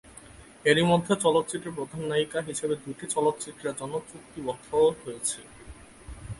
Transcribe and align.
এরই 0.65 0.85
মধ্যে 0.91 1.13
চলচ্চিত্রের 1.23 1.75
প্রধান 1.77 2.01
নায়িকা 2.09 2.39
হিসেবে 2.49 2.75
দুটি 2.83 3.05
চলচ্চিত্রের 3.15 3.77
জন্য 3.79 3.95
চুক্তিবদ্ধও 4.09 4.87
হয়েছি। 5.01 5.39